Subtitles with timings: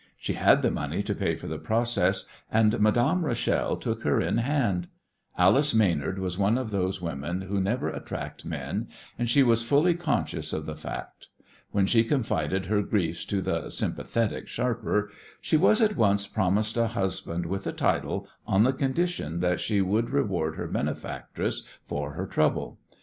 [0.17, 4.37] She had the money to pay for the process, and Madame Rachel took her in
[4.39, 4.87] hand.
[5.37, 8.87] Alice Maynard was one of those women who never attract men,
[9.19, 11.27] and she was fully conscious of the fact.
[11.69, 16.87] When she confided her griefs to the "sympathetic" sharper she was at once promised a
[16.87, 22.25] husband with a title on the condition that she would reward her benefactress for her
[22.25, 22.79] trouble.